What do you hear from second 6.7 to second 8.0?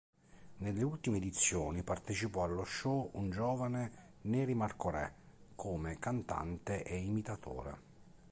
e imitatore.